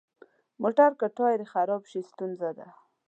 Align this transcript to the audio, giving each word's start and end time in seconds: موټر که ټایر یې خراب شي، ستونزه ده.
موټر 0.61 0.91
که 0.99 1.07
ټایر 1.17 1.39
یې 1.43 1.47
خراب 1.53 1.81
شي، 1.91 2.01
ستونزه 2.11 2.49
ده. 2.57 2.67